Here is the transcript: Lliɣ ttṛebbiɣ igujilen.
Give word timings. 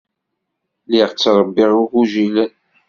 Lliɣ 0.85 1.09
ttṛebbiɣ 1.11 1.71
igujilen. 1.79 2.51